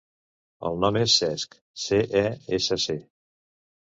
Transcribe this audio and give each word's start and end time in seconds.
El 0.69 0.79
nom 0.85 0.95
és 1.01 1.17
Cesc: 1.23 1.57
ce, 1.83 2.01
e, 2.21 2.25
essa, 2.59 2.79
ce. 2.87 2.95